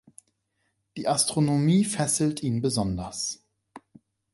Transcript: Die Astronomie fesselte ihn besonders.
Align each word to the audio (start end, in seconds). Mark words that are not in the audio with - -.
Die 0.97 1.07
Astronomie 1.07 1.85
fesselte 1.85 2.43
ihn 2.43 2.59
besonders. 2.63 3.43